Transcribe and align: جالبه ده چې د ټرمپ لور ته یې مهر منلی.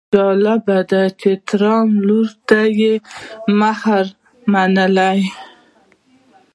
جالبه 0.13 0.77
ده 0.89 1.03
چې 1.19 1.31
د 1.37 1.41
ټرمپ 1.47 1.91
لور 2.07 2.29
ته 2.47 2.59
یې 2.79 2.93
مهر 3.59 4.05
منلی. 4.51 5.19